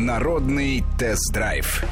[0.00, 1.84] Народный тест-драйв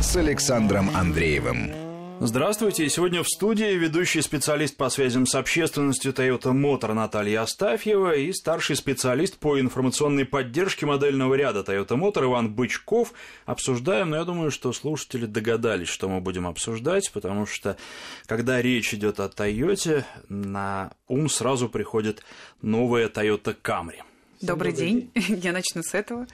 [0.00, 1.72] с Александром Андреевым.
[2.18, 2.88] Здравствуйте.
[2.88, 8.76] Сегодня в студии ведущий специалист по связям с общественностью Toyota Motor Наталья Астафьева и старший
[8.76, 13.12] специалист по информационной поддержке модельного ряда Toyota Motor Иван Бычков.
[13.44, 17.76] Обсуждаем, но я думаю, что слушатели догадались, что мы будем обсуждать, потому что
[18.24, 22.24] когда речь идет о Toyota, на ум сразу приходит
[22.62, 24.00] новая Toyota Camry.
[24.44, 25.10] Добрый, Добрый день.
[25.14, 25.38] день.
[25.42, 26.26] Я начну с этого.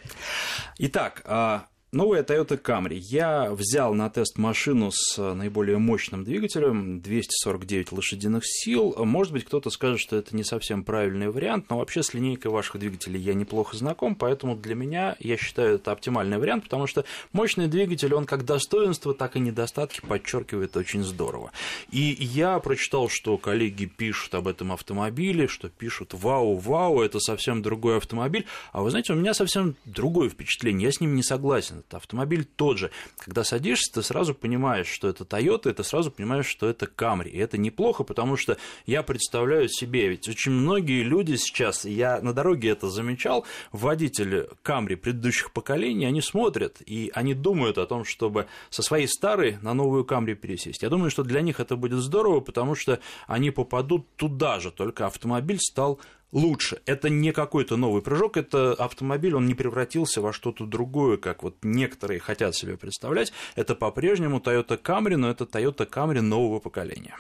[0.78, 2.94] Итак, а, Новая Toyota Camry.
[2.94, 8.94] Я взял на тест машину с э, наиболее мощным двигателем, 249 лошадиных сил.
[8.96, 12.78] Может быть, кто-то скажет, что это не совсем правильный вариант, но вообще с линейкой ваших
[12.78, 17.66] двигателей я неплохо знаком, поэтому для меня, я считаю, это оптимальный вариант, потому что мощный
[17.66, 21.50] двигатель, он как достоинство, так и недостатки подчеркивает очень здорово.
[21.90, 27.62] И я прочитал, что коллеги пишут об этом автомобиле, что пишут «Вау, вау, это совсем
[27.62, 31.79] другой автомобиль», а вы знаете, у меня совсем другое впечатление, я с ним не согласен
[31.80, 32.90] этот автомобиль тот же.
[33.18, 37.28] Когда садишься, ты сразу понимаешь, что это Toyota, и ты сразу понимаешь, что это Camry.
[37.28, 42.32] И это неплохо, потому что я представляю себе, ведь очень многие люди сейчас, я на
[42.32, 48.46] дороге это замечал, водители Camry предыдущих поколений, они смотрят, и они думают о том, чтобы
[48.70, 50.82] со своей старой на новую Camry пересесть.
[50.82, 55.06] Я думаю, что для них это будет здорово, потому что они попадут туда же, только
[55.06, 56.00] автомобиль стал
[56.32, 56.80] лучше.
[56.86, 61.56] Это не какой-то новый прыжок, это автомобиль, он не превратился во что-то другое, как вот
[61.62, 63.32] некоторые хотят себе представлять.
[63.56, 67.16] Это по-прежнему Toyota Camry, но это Toyota Camry нового поколения.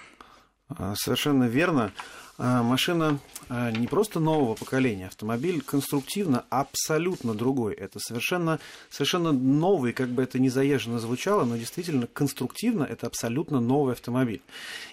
[0.68, 1.92] А, совершенно верно.
[2.38, 7.74] А, машина а, не просто нового поколения, автомобиль конструктивно абсолютно другой.
[7.74, 13.60] Это совершенно, совершенно новый, как бы это ни заезженно звучало, но действительно конструктивно это абсолютно
[13.60, 14.42] новый автомобиль.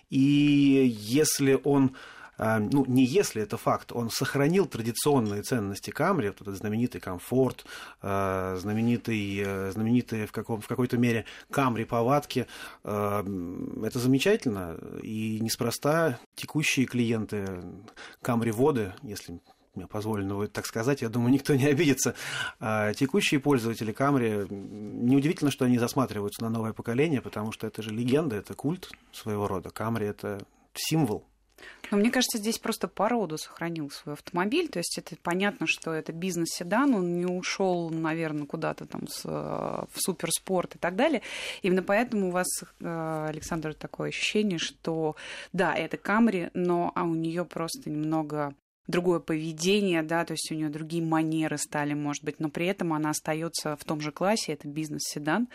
[0.09, 1.91] И если он
[2.37, 7.65] ну, не если это факт, он сохранил традиционные ценности Камри, вот этот знаменитый комфорт,
[8.01, 12.47] а, знаменитый, э, знаменитые в, каком, в какой-то мере Камри повадки.
[12.83, 13.25] А,
[13.83, 17.63] это замечательно, и неспроста текущие клиенты
[18.21, 19.39] Камри воды, если
[19.77, 22.15] мне позволено будет так сказать, я думаю, никто не обидится.
[22.59, 27.91] А текущие пользователи Камри, неудивительно, что они засматриваются на новое поколение, потому что это же
[27.91, 29.69] легенда, это культ своего рода.
[29.69, 31.25] Камри– это символ
[31.89, 34.67] но мне кажется, здесь просто по роду сохранил свой автомобиль.
[34.67, 39.89] То есть это понятно, что это бизнес-седан, он не ушел, наверное, куда-то там с, в
[39.95, 41.21] суперспорт и так далее.
[41.61, 42.47] Именно поэтому у вас,
[42.79, 45.15] э, Александр, такое ощущение, что
[45.53, 48.53] да, это Камри, но а у нее просто немного
[48.87, 52.93] другое поведение, да, то есть у нее другие манеры стали, может быть, но при этом
[52.93, 55.49] она остается в том же классе, это бизнес-седан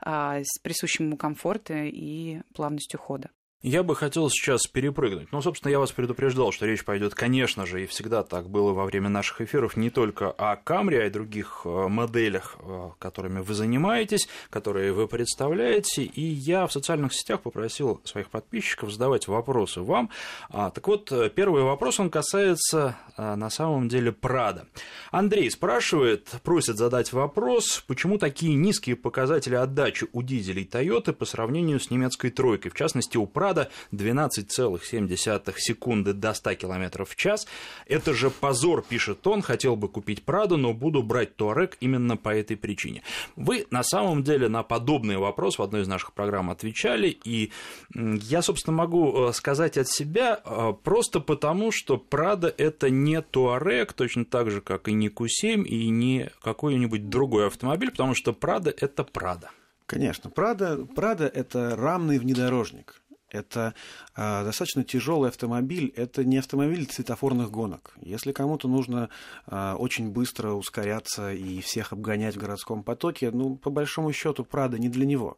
[0.00, 3.30] а, с присущим ему комфортом и плавностью хода.
[3.66, 5.32] Я бы хотел сейчас перепрыгнуть.
[5.32, 8.84] Ну, собственно, я вас предупреждал, что речь пойдет, конечно же, и всегда так было во
[8.84, 13.54] время наших эфиров, не только о Камри, а и других э, моделях, э, которыми вы
[13.54, 16.02] занимаетесь, которые вы представляете.
[16.02, 20.10] И я в социальных сетях попросил своих подписчиков задавать вопросы вам.
[20.50, 24.66] А, так вот, э, первый вопрос, он касается на самом деле Прада.
[25.12, 31.78] Андрей спрашивает, просит задать вопрос, почему такие низкие показатели отдачи у дизелей Toyota по сравнению
[31.78, 37.46] с немецкой тройкой, в частности, у Прада Прада 12,7 секунды до 100 км в час.
[37.86, 42.30] Это же позор, пишет он, хотел бы купить Праду, но буду брать Туарек именно по
[42.30, 43.02] этой причине.
[43.36, 47.52] Вы на самом деле на подобный вопрос в одной из наших программ отвечали, и
[47.94, 53.92] я, собственно, могу э, сказать от себя э, просто потому, что Прада это не Туарек,
[53.92, 58.74] точно так же, как и не Q7 и не какой-нибудь другой автомобиль, потому что Прада
[58.76, 59.50] это Прада.
[59.86, 63.02] Конечно, Прада, Прада это рамный внедорожник.
[63.34, 63.74] Это
[64.16, 65.92] э, достаточно тяжелый автомобиль.
[65.96, 67.94] Это не автомобиль светофорных гонок.
[68.00, 69.08] Если кому-то нужно
[69.46, 74.78] э, очень быстро ускоряться и всех обгонять в городском потоке, ну, по большому счету, Прада
[74.78, 75.36] не для него.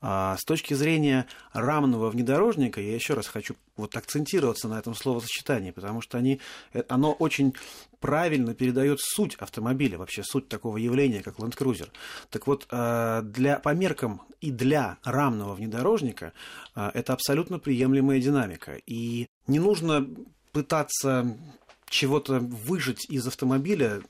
[0.00, 5.70] А с точки зрения рамного внедорожника, я еще раз хочу вот акцентироваться на этом словосочетании,
[5.70, 6.40] потому что они,
[6.72, 7.54] э, оно очень
[8.00, 11.88] правильно передает суть автомобиля, вообще суть такого явления, как Land Cruiser.
[12.28, 16.34] Так вот, а, для, по меркам и для рамного внедорожника
[16.74, 18.76] а, это абсолютно приемлемая динамика.
[18.86, 20.06] И не нужно
[20.52, 21.34] пытаться
[21.86, 24.02] чего-то выжить из автомобиля,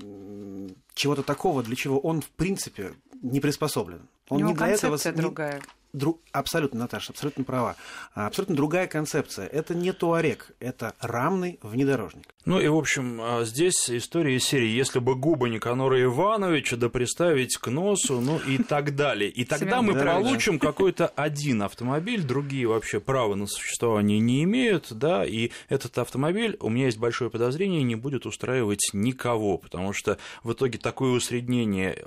[0.95, 4.09] чего-то такого, для чего он, в принципе, не приспособлен.
[4.29, 4.99] Он не для этого...
[5.13, 5.63] другая.
[5.95, 6.21] Дру...
[6.33, 7.77] Абсолютно, Наташа, абсолютно права.
[8.15, 9.47] Абсолютно другая концепция.
[9.47, 12.25] Это не туарек, это рамный внедорожник.
[12.45, 16.89] Ну и, в общем, а, здесь история из серии «Если бы губы Никанора Ивановича, да
[16.89, 19.31] приставить к носу», ну и так далее.
[19.31, 25.25] И тогда мы получим какой-то один автомобиль, другие вообще права на существование не имеют, да,
[25.25, 30.53] и этот автомобиль, у меня есть большое подозрение, не будет устраивать никого, потому что в
[30.53, 32.05] итоге такое усреднение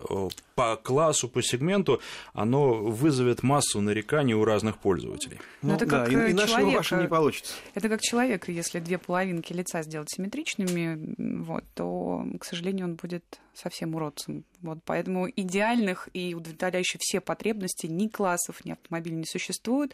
[0.54, 2.02] по классу, по сегменту,
[2.34, 5.40] оно вызовет массу нареканий у разных пользователей.
[5.62, 7.54] Ну, это как да, и, и вашего не получится.
[7.74, 13.24] Это как человек, если две половинки лица сделать симметричными, вот, то, к сожалению, он будет
[13.58, 14.46] совсем уродцем.
[14.62, 19.94] Вот, поэтому идеальных и удовлетворяющих все потребности ни классов, ни автомобилей не существует.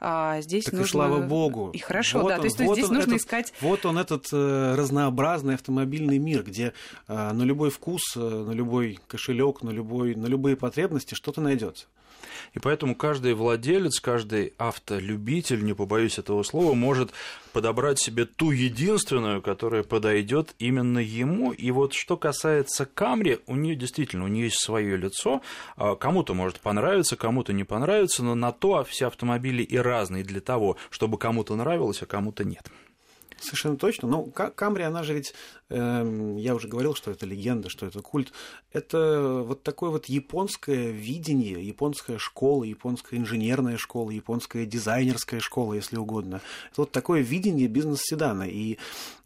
[0.00, 0.86] А здесь так нужно...
[0.86, 1.70] и слава богу.
[1.72, 2.34] И хорошо, вот да.
[2.34, 3.52] Он, то есть вот здесь нужно этот, искать...
[3.60, 6.72] Вот он, этот э, разнообразный автомобильный мир, где
[7.06, 11.86] э, на любой вкус, э, на любой кошелек, на, любой, на любые потребности что-то найдется.
[12.54, 17.12] И поэтому каждый владелец, каждый автолюбитель, не побоюсь этого слова, может
[17.52, 21.52] подобрать себе ту единственную, которая подойдет именно ему.
[21.52, 25.42] И вот что касается Камри, у нее действительно у нее есть свое лицо.
[25.76, 30.40] А кому-то может понравиться, кому-то не понравится, но на то все автомобили и разные для
[30.40, 32.70] того, чтобы кому-то нравилось, а кому-то нет.
[33.40, 34.08] Совершенно точно.
[34.08, 35.34] Ну, Камри, она же ведь,
[35.68, 38.32] э, я уже говорил, что это легенда, что это культ.
[38.72, 45.96] Это вот такое вот японское видение, японская школа, японская инженерная школа, японская дизайнерская школа, если
[45.96, 46.40] угодно.
[46.70, 48.44] Это вот такое видение бизнес-седана.
[48.44, 48.78] И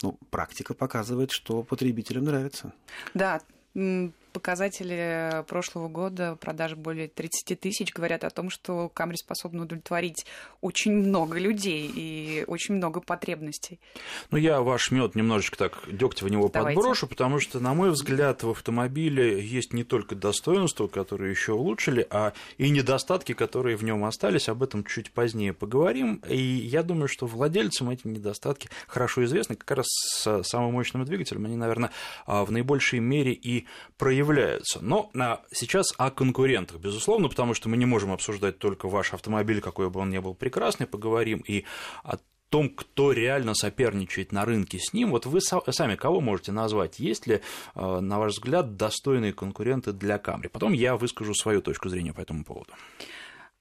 [0.03, 2.73] ну, практика показывает, что потребителям нравится.
[3.15, 3.41] Да,
[4.33, 10.27] показатели прошлого года, продажи более 30 тысяч, говорят о том, что Камри способна удовлетворить
[10.61, 13.79] очень много людей и очень много потребностей.
[14.31, 16.77] Ну, я ваш мед немножечко так дегтя в него Давайте.
[16.77, 22.07] подброшу, потому что, на мой взгляд, в автомобиле есть не только достоинства, которые еще улучшили,
[22.11, 24.49] а и недостатки, которые в нем остались.
[24.49, 26.23] Об этом чуть позднее поговорим.
[26.29, 29.57] И я думаю, что владельцам эти недостатки хорошо известны.
[29.57, 31.91] Как раз с самым мощным двигателем они, наверное,
[32.27, 33.67] в наибольшей мере и
[33.99, 34.81] проявляются являются.
[34.81, 39.61] Но а, сейчас о конкурентах, безусловно, потому что мы не можем обсуждать только ваш автомобиль,
[39.61, 41.65] какой бы он ни был прекрасный, поговорим и
[42.03, 42.17] о
[42.53, 46.99] том, кто реально соперничает на рынке с ним, вот вы сами кого можете назвать?
[46.99, 47.41] Есть ли,
[47.75, 50.49] а, на ваш взгляд, достойные конкуренты для Камри?
[50.49, 52.73] Потом я выскажу свою точку зрения по этому поводу.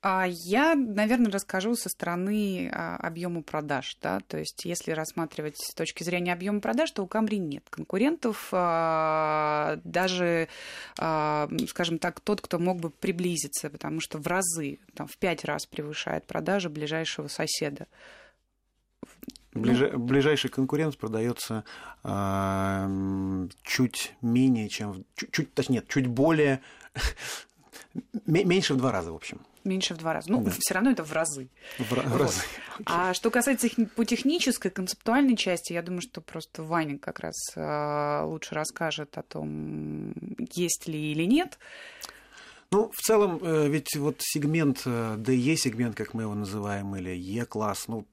[0.03, 3.95] А я, наверное, расскажу со стороны а, объема продаж.
[4.01, 4.19] Да?
[4.21, 8.49] То есть, если рассматривать с точки зрения объема продаж, то у Камри нет конкурентов.
[8.51, 10.47] А, даже,
[10.95, 15.67] скажем так, тот, кто мог бы приблизиться, потому что в разы, там, в пять раз
[15.67, 17.87] превышает продажи ближайшего соседа.
[19.53, 21.65] Ближай, ближайший конкурент продается
[22.03, 26.61] э, чуть менее, чем чуть, чуть, точнее, нет, чуть более
[28.25, 29.41] меньше в два раза, в общем.
[29.63, 30.31] Меньше в два раза.
[30.31, 30.51] Ну, да.
[30.59, 31.49] все равно это в разы.
[31.77, 32.21] В, вот.
[32.21, 32.41] разы.
[32.85, 38.23] А что касается по технической, концептуальной части, я думаю, что просто Ваня как раз э,
[38.25, 40.13] лучше расскажет о том,
[40.53, 41.59] есть ли или нет.
[42.73, 47.89] Ну, в целом, э, ведь вот сегмент DE сегмент, как мы его называем, или E-класс,
[47.89, 48.05] ну,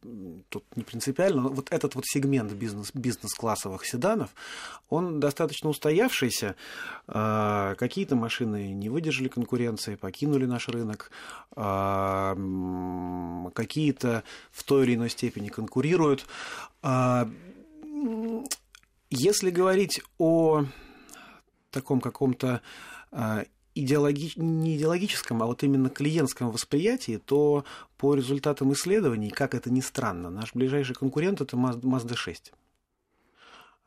[0.48, 4.30] тут не принципиально, но вот этот вот сегмент бизнес, бизнес-классовых седанов,
[4.88, 6.56] он достаточно устоявшийся.
[7.06, 11.12] А, какие-то машины не выдержали конкуренции, покинули наш рынок,
[11.54, 12.34] а,
[13.54, 16.26] какие-то в той или иной степени конкурируют.
[16.82, 17.30] А,
[19.08, 20.64] если говорить о
[21.70, 22.60] таком каком-то
[23.80, 24.32] идеологи...
[24.36, 27.64] не идеологическом, а вот именно клиентском восприятии, то
[27.96, 32.52] по результатам исследований, как это ни странно, наш ближайший конкурент это Mazda 6.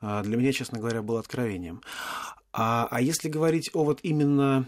[0.02, 1.82] А, для меня, честно говоря, было откровением.
[2.54, 4.66] А, а если говорить о вот именно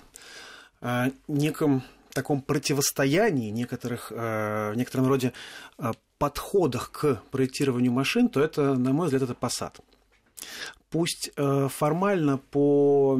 [0.82, 5.34] а, неком таком противостоянии, некоторых, в некотором роде
[6.20, 9.80] подходах к проектированию машин, то это, на мой взгляд, это Passat.
[10.94, 13.18] Пусть э, формально по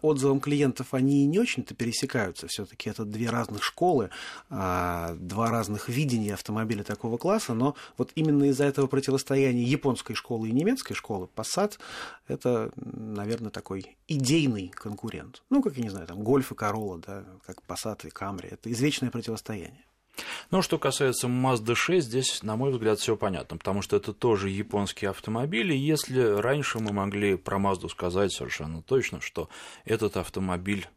[0.00, 4.10] отзывам клиентов они не очень-то пересекаются, все-таки это две разных школы,
[4.48, 10.50] а, два разных видения автомобиля такого класса, но вот именно из-за этого противостояния японской школы
[10.50, 11.80] и немецкой школы Passat
[12.28, 15.42] это, наверное, такой идейный конкурент.
[15.50, 18.70] Ну, как я не знаю, там Гольф и Corolla, да, как Passat и Camry, это
[18.70, 19.84] извечное противостояние.
[20.50, 24.48] Ну, что касается Mazda 6, здесь, на мой взгляд, все понятно, потому что это тоже
[24.48, 29.48] японский автомобиль, и если раньше мы могли про Mazda сказать совершенно точно, что
[29.84, 30.88] этот автомобиль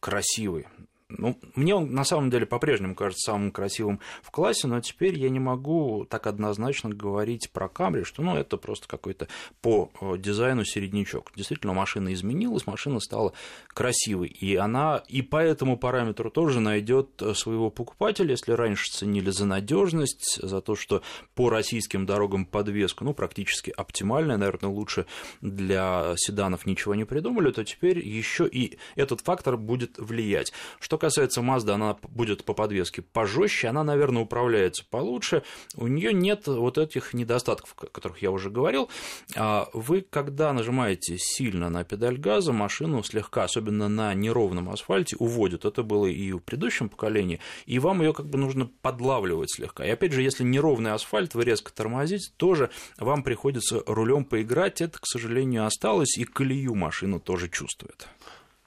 [0.00, 0.66] красивый,
[1.10, 5.30] ну, мне он на самом деле по-прежнему кажется самым красивым в классе, но теперь я
[5.30, 9.26] не могу так однозначно говорить про Камри, что ну, это просто какой-то
[9.62, 11.32] по э, дизайну середнячок.
[11.34, 13.32] Действительно, машина изменилась, машина стала
[13.68, 19.30] красивой, и она и по этому параметру тоже найдет э, своего покупателя, если раньше ценили
[19.30, 21.02] за надежность, за то, что
[21.34, 25.06] по российским дорогам подвеска, ну, практически оптимальная, наверное, лучше
[25.40, 30.52] для седанов ничего не придумали, то теперь еще и этот фактор будет влиять.
[30.80, 35.42] Что касается Mazda, она будет по подвеске пожестче, она, наверное, управляется получше,
[35.76, 38.90] у нее нет вот этих недостатков, о которых я уже говорил.
[39.34, 45.64] А вы, когда нажимаете сильно на педаль газа, машину слегка, особенно на неровном асфальте, уводит.
[45.64, 49.84] Это было и в предыдущем поколении, и вам ее как бы нужно подлавливать слегка.
[49.84, 54.80] И опять же, если неровный асфальт, вы резко тормозите, тоже вам приходится рулем поиграть.
[54.80, 58.06] Это, к сожалению, осталось, и колею машину тоже чувствует.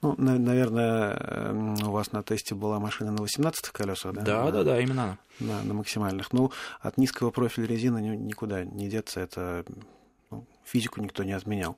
[0.02, 1.54] Ну, наверное,
[1.86, 4.22] у вас на тесте была машина на 18 колесах, да?
[4.22, 5.18] Да, на, да, да, именно она.
[5.40, 6.34] На, на максимальных.
[6.34, 9.64] Ну, от низкого профиля резины никуда не деться, это
[10.32, 11.78] ну, физику никто не отменял.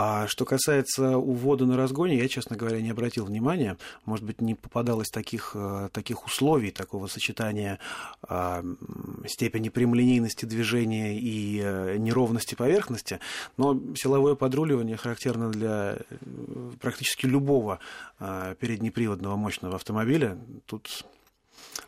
[0.00, 3.76] А что касается увода на разгоне, я, честно говоря, не обратил внимания.
[4.04, 7.80] Может быть, не попадалось таких, э, таких условий, такого сочетания
[8.28, 8.62] э,
[9.26, 13.18] степени прямолинейности движения и э, неровности поверхности.
[13.56, 17.80] Но силовое подруливание характерно для э, практически любого
[18.20, 20.38] э, переднеприводного мощного автомобиля.
[20.66, 21.04] Тут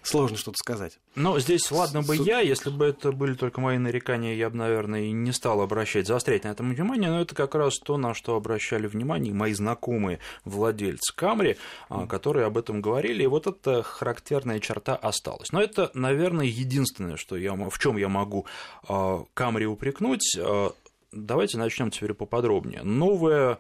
[0.03, 0.99] сложно что-то сказать.
[1.15, 2.21] Но здесь, ладно бы С...
[2.21, 6.07] я, если бы это были только мои нарекания, я бы, наверное, и не стал обращать,
[6.07, 10.21] заострять на этом внимание, но это как раз то, на что обращали внимание мои знакомые
[10.45, 11.57] владельцы Камри,
[11.89, 12.07] mm.
[12.07, 15.53] которые об этом говорили, и вот эта характерная черта осталась.
[15.53, 18.47] Но это, наверное, единственное, что я, в чем я могу
[18.89, 20.37] а, Камри упрекнуть.
[20.39, 20.73] А,
[21.13, 22.83] давайте начнем теперь поподробнее.
[22.83, 23.59] Новая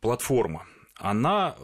[0.00, 0.66] платформа,
[0.96, 1.56] она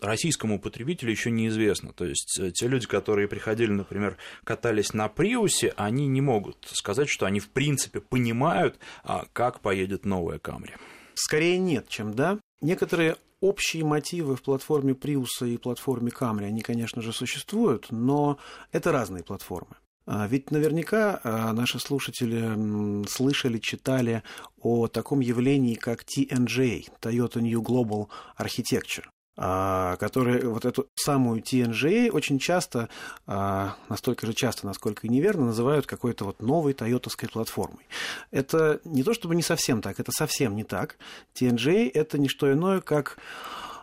[0.00, 1.92] российскому потребителю еще неизвестно.
[1.92, 7.08] То есть э, те люди, которые приходили, например, катались на Приусе, они не могут сказать,
[7.08, 10.74] что они в принципе понимают, а, как поедет новая Камри.
[11.14, 12.38] Скорее нет, чем да.
[12.60, 18.38] Некоторые общие мотивы в платформе Приуса и платформе Камри, они, конечно же, существуют, но
[18.72, 19.76] это разные платформы.
[20.06, 24.22] А ведь наверняка а, наши слушатели слышали, читали
[24.60, 29.04] о таком явлении, как TNGA, Toyota New Global Architecture.
[29.38, 32.88] А, которые вот эту самую TNGA очень часто,
[33.26, 37.86] а, настолько же часто, насколько и неверно, называют какой-то вот новой тойотовской платформой.
[38.30, 40.96] Это не то чтобы не совсем так, это совсем не так.
[41.34, 43.18] TNGA– это не что иное, как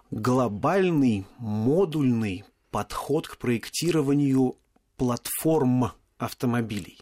[0.10, 4.56] глобальный модульный подход к проектированию
[4.98, 7.00] платформ автомобилей.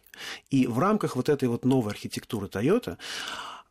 [0.49, 2.97] И в рамках вот этой вот новой архитектуры Toyota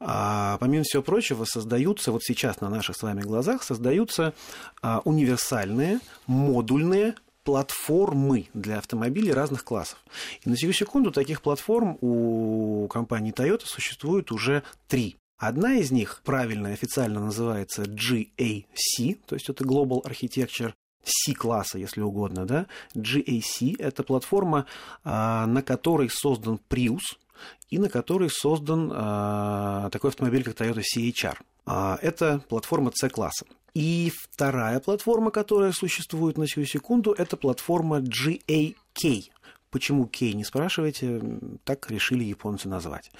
[0.00, 4.32] а, помимо всего прочего, создаются, вот сейчас на наших с вами глазах, создаются
[4.80, 7.14] а, универсальные, модульные
[7.44, 9.98] платформы для автомобилей разных классов.
[10.42, 15.16] И на сию секунду таких платформ у компании Toyota существует уже три.
[15.38, 22.46] Одна из них правильно официально называется GAC, то есть это Global Architecture C-класса, если угодно,
[22.46, 22.66] да.
[22.94, 24.66] GAC– это платформа,
[25.04, 27.00] а, на которой создан Prius–
[27.68, 31.36] и на которой создан а, такой автомобиль, как Toyota CHR.
[31.66, 33.46] А, это платформа C-класса.
[33.74, 39.30] И вторая платформа, которая существует на сию секунду, это платформа GAK.
[39.70, 41.22] Почему K, не спрашивайте,
[41.64, 43.12] так решили японцы назвать.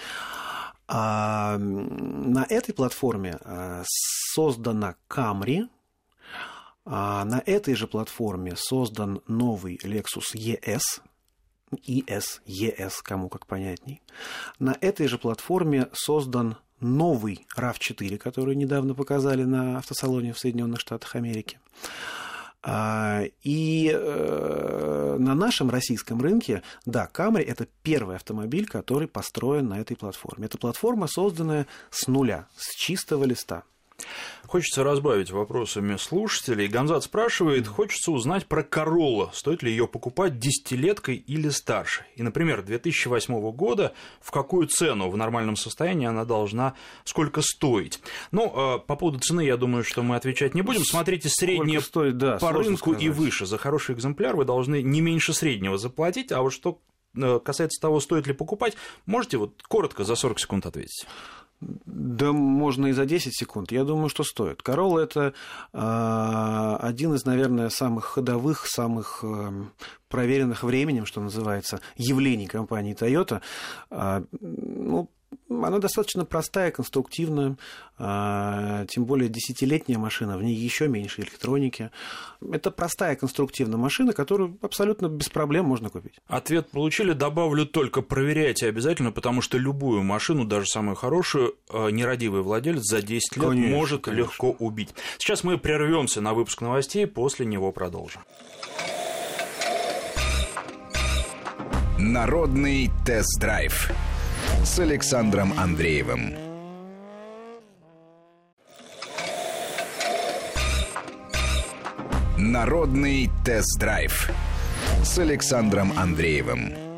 [0.88, 5.68] А, на этой платформе а, создана Camry,
[6.84, 10.80] а на этой же платформе создан новый Lexus ES,
[11.84, 14.02] ИС, ЕС, кому как понятней.
[14.58, 21.14] На этой же платформе создан новый RAV4, который недавно показали на автосалоне в Соединенных Штатах
[21.14, 21.58] Америки.
[22.62, 29.80] А, и э, на нашем российском рынке, да, Camry– это первый автомобиль, который построен на
[29.80, 30.46] этой платформе.
[30.46, 33.64] Это платформа, созданная с нуля, с чистого листа.
[34.47, 36.66] Хочется разбавить вопросами слушателей.
[36.66, 39.30] Гонзат спрашивает, хочется узнать про Королла.
[39.33, 42.04] Стоит ли ее покупать десятилеткой или старше?
[42.16, 48.00] И, например, 2008 года в какую цену в нормальном состоянии она должна сколько стоить?
[48.33, 50.85] Ну, а, по поводу цены, я думаю, что мы отвечать не будем.
[50.85, 53.02] Смотрите среднее стоит, да, по рынку сказать.
[53.02, 53.47] и выше.
[53.47, 56.80] За хороший экземпляр вы должны не меньше среднего заплатить, а вот что
[57.14, 58.76] э, касается того, стоит ли покупать,
[59.07, 61.07] можете вот коротко за 40 секунд ответить.
[61.61, 63.71] Да можно и за 10 секунд.
[63.71, 64.62] Я думаю, что стоит.
[64.62, 65.35] Королла это
[65.73, 69.52] э, один из, наверное, самых ходовых, самых э,
[70.09, 73.43] проверенных временем, что называется, явлений компании Toyota.
[73.90, 75.11] Э, ну,
[75.50, 77.57] она достаточно простая, конструктивная,
[77.99, 81.90] а, тем более десятилетняя машина, в ней еще меньше электроники.
[82.40, 86.14] Это простая конструктивная машина, которую абсолютно без проблем можно купить.
[86.28, 92.42] Ответ получили, добавлю только проверяйте обязательно, потому что любую машину, даже самую хорошую, а, нерадивый
[92.42, 94.23] владелец за 10 лет конечно, может конечно.
[94.23, 94.95] легко убить.
[95.19, 98.23] Сейчас мы прервемся на выпуск новостей, после него продолжим.
[101.99, 103.90] Народный тест-драйв
[104.64, 106.35] с Александром Андреевым.
[112.37, 114.31] Народный тест-драйв
[115.02, 116.89] с Александром Андреевым.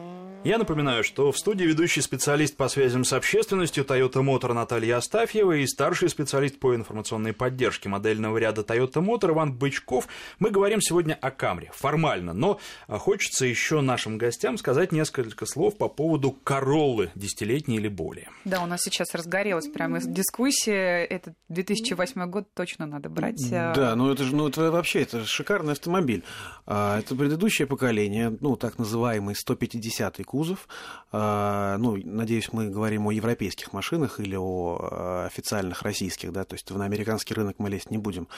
[0.45, 5.53] Я напоминаю, что в студии ведущий специалист по связям с общественностью Toyota Motor Наталья Астафьева
[5.53, 10.09] и старший специалист по информационной поддержке модельного ряда Toyota Motor Иван Бычков.
[10.41, 12.59] Мы говорим сегодня о Камре, формально, но
[12.89, 18.29] хочется еще нашим гостям сказать несколько слов по поводу Короллы десятилетней или более.
[18.45, 21.05] Да, у нас сейчас разгорелась прямо дискуссия.
[21.05, 23.41] Этот 2008 год точно надо брать.
[23.53, 26.25] А, да, ну это же ну, это вообще это шикарный автомобиль.
[26.67, 30.67] А, это предыдущее поколение, ну так называемый 150-й кузов.
[31.13, 36.55] А, ну, надеюсь, мы говорим о европейских машинах или о а, официальных российских, да, то
[36.55, 38.29] есть на американский рынок мы лезть не будем.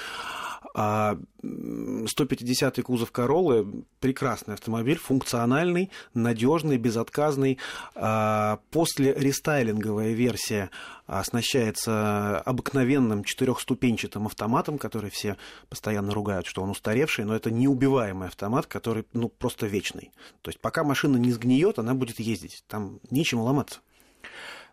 [0.75, 7.59] 150-й а, кузов Короллы прекрасный автомобиль, функциональный, надежный, безотказный.
[7.95, 10.71] После рестайлинговая версия
[11.07, 15.37] оснащается обыкновенным четырехступенчатым автоматом, который все
[15.69, 20.13] постоянно ругают, что он устаревший, но это неубиваемый автомат, который ну, просто вечный.
[20.43, 22.65] То есть пока машина не сгниет, она будет ездить.
[22.69, 23.81] Там нечему ломаться.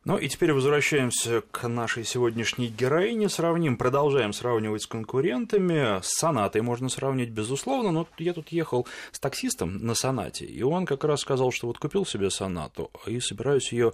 [0.04, 3.30] Ну и теперь возвращаемся к нашей сегодняшней героине.
[3.30, 6.02] Сравним, продолжаем сравнивать с конкурентами.
[6.02, 10.88] С Сонатой можно сравнить, безусловно, но я тут ехал с таксистом на Сонате, и он
[10.88, 13.94] как раз сказал, что вот купил себе Сонату и собираюсь ее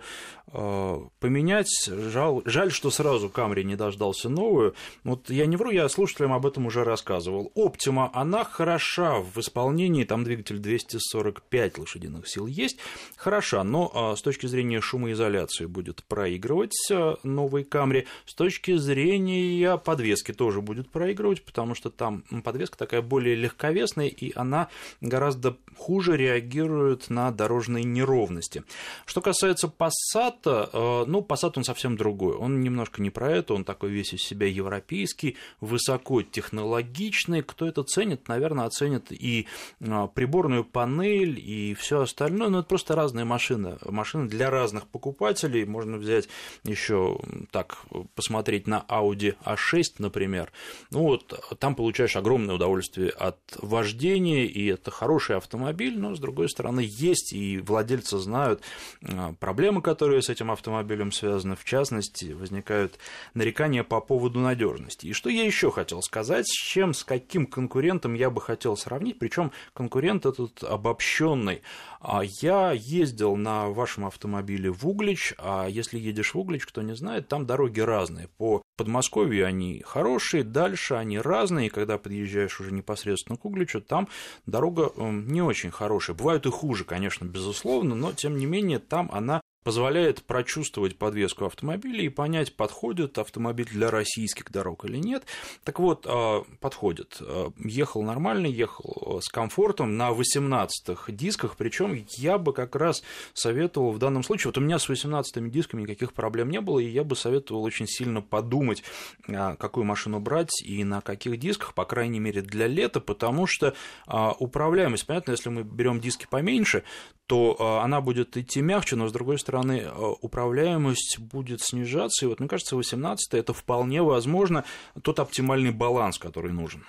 [0.54, 1.68] э, поменять.
[1.88, 4.76] Жаль, жаль, что сразу Камри не дождался новую.
[5.04, 7.52] Вот я не вру, я слушателям об этом уже рассказывал.
[7.54, 12.78] Оптима, она хороша в исполнении, там двигатель 245 лошадиных сил есть,
[13.18, 18.06] хороша, но э, с точки зрения шумоизоляции будет будет проигрывать э, новой Камри.
[18.26, 24.32] С точки зрения подвески тоже будет проигрывать, потому что там подвеска такая более легковесная, и
[24.36, 24.70] она
[25.02, 28.64] гораздо хуже реагирует на дорожные неровности.
[29.06, 32.36] Что касается Passat, э, ну, Passat он совсем другой.
[32.36, 37.42] Он немножко не про это, он такой весь из себя европейский, высокотехнологичный.
[37.42, 39.48] Кто это ценит, наверное, оценит и
[39.80, 42.50] э, приборную панель, и все остальное.
[42.50, 43.78] Но это просто разные машины.
[43.86, 45.66] Машины для разных покупателей.
[45.66, 46.28] Можно можно взять
[46.64, 47.18] еще
[47.52, 47.78] так,
[48.16, 50.52] посмотреть на Audi A6, например.
[50.92, 56.50] Ну вот, там получаешь огромное удовольствие от вождения, и это хороший автомобиль, но, с другой
[56.50, 58.62] стороны, есть, и владельцы знают
[59.04, 61.56] а, проблемы, которые с этим автомобилем связаны.
[61.56, 63.00] В частности, возникают
[63.34, 65.08] нарекания по поводу надежности.
[65.08, 69.20] И что я еще хотел сказать, с чем, с каким конкурентом я бы хотел сравнить,
[69.20, 71.62] причем конкурент этот обобщенный.
[72.00, 76.96] А я ездил на вашем автомобиле в Углич, а если едешь в Углич, кто не
[76.96, 78.28] знает, там дороги разные.
[78.38, 84.08] По Подмосковью они хорошие, дальше они разные, и когда подъезжаешь уже непосредственно к Угличу, там
[84.46, 86.16] дорога эм, не очень хорошая.
[86.16, 92.02] Бывают и хуже, конечно, безусловно, но тем не менее там она позволяет прочувствовать подвеску автомобиля
[92.02, 95.26] и понять, подходит автомобиль для российских дорог или нет.
[95.66, 97.18] Так вот, а, подходит.
[97.20, 103.92] А, ехал нормально, ехал с комфортом на 18 дисках, причем я бы как раз советовал
[103.92, 107.04] в данном случае, вот у меня с 18 дисками никаких проблем не было, и я
[107.04, 108.84] бы советовал очень сильно подумать,
[109.28, 113.74] а, какую машину брать и на каких дисках, по крайней мере, для лета, потому что
[114.08, 116.84] управляемость, понятно, если мы берем диски поменьше,
[117.26, 122.28] то она будет идти мягче, но с другой стороны, стороны, э, управляемость будет снижаться, и
[122.28, 124.66] вот, мне кажется, 18 это вполне возможно
[125.02, 126.84] тот оптимальный баланс, который нужен.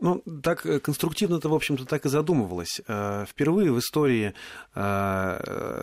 [0.00, 2.80] Ну, так э, конструктивно-то, в общем-то, так и задумывалось.
[2.88, 4.34] Э, впервые в истории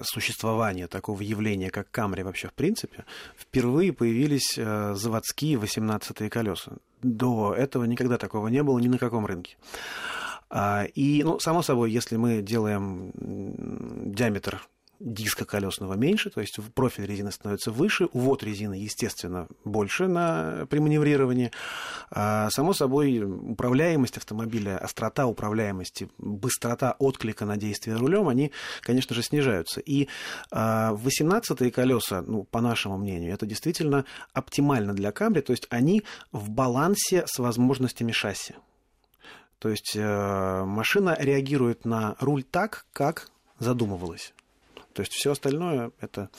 [0.03, 3.05] существования такого явления, как Камри вообще в принципе,
[3.37, 6.71] впервые появились заводские 18-е колеса.
[7.03, 9.57] До этого никогда такого не было ни на каком рынке.
[10.49, 14.67] А, и, ну, само собой, если мы делаем диаметр
[14.99, 20.79] диска колесного меньше, то есть профиль резины становится выше, увод резины, естественно, больше на, при
[20.79, 21.51] маневрировании.
[22.09, 29.23] А, само собой, управляемость автомобиля, острота управляемости, быстрота отклика на действие рулем, они, конечно же,
[29.23, 29.79] снижаются.
[29.81, 30.07] И
[30.51, 36.03] а, 18-е колеса, ну, по нашему мнению, это действительно оптимально для Камри, то есть они
[36.31, 38.55] в балансе с возможностями шасси.
[39.59, 44.33] То есть э, машина реагирует на руль так, как задумывалась.
[44.97, 46.31] То есть все остальное это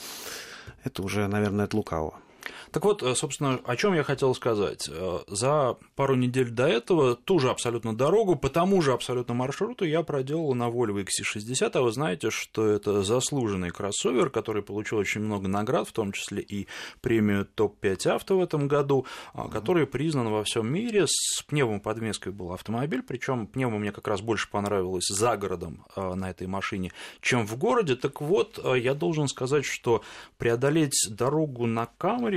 [0.83, 2.19] это уже, наверное, от лукавого.
[2.71, 4.89] Так вот, э, собственно, о чем я хотел сказать.
[4.91, 9.85] Э, за пару недель до этого ту же абсолютно дорогу, по тому же абсолютно маршруту
[9.85, 15.21] я проделал на Volvo XC60, а вы знаете, что это заслуженный кроссовер, который получил очень
[15.21, 16.67] много наград, в том числе и
[17.01, 21.05] премию топ-5 авто в этом году, а, который признан во всем мире.
[21.07, 26.29] С пневмоподвеской был автомобиль, причем пневма мне как раз больше понравилась за городом э, на
[26.29, 27.95] этой машине, чем в городе.
[27.95, 30.03] Так вот, я должен сказать, что
[30.37, 31.85] преодолеть дорогу на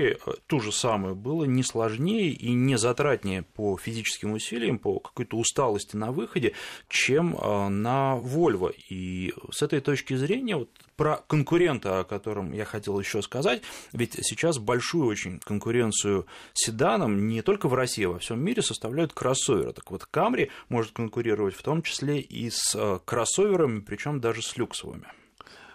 [0.03, 5.37] Камри ту же самую было не сложнее и не затратнее по физическим усилиям, по какой-то
[5.37, 6.53] усталости на выходе,
[6.89, 8.75] чем а, на Volvo.
[8.89, 13.63] И с этой точки зрения вот про конкурента, о котором я хотел еще сказать,
[13.93, 19.13] ведь сейчас большую очень конкуренцию седанам не только в России, а во всем мире составляют
[19.13, 19.73] кроссоверы.
[19.73, 24.57] Так вот, Camry может конкурировать в том числе и с а, кроссоверами, причем даже с
[24.57, 25.07] люксовыми.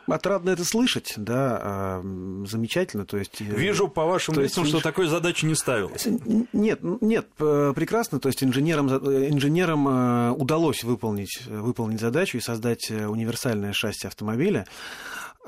[0.08, 2.02] Отрадно это слышать, да, а,
[2.48, 3.06] замечательно.
[3.06, 6.08] То есть, э, Вижу по вашим то лицам, что такой задачи не ставилось.
[6.54, 8.20] Нет, нет, прекрасно.
[8.20, 14.66] То есть инженерам, инженерам э, удалось выполнить, выполнить задачу и создать э, универсальное шасси автомобиля.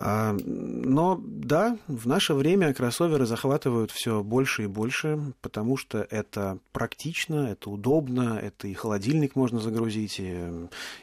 [0.02, 6.58] А, но да, в наше время кроссоверы захватывают все больше и больше, потому что это
[6.72, 10.40] практично, это удобно, это и холодильник можно загрузить, и,